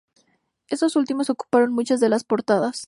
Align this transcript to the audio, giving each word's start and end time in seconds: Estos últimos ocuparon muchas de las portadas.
Estos 0.67 0.95
últimos 0.95 1.29
ocuparon 1.29 1.73
muchas 1.75 1.99
de 1.99 2.09
las 2.09 2.23
portadas. 2.23 2.79